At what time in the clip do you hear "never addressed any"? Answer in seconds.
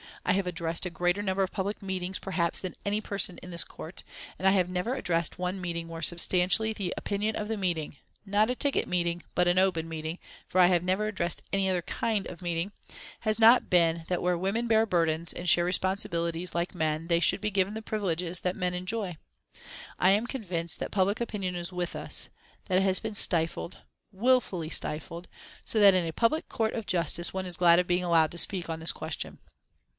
10.83-11.69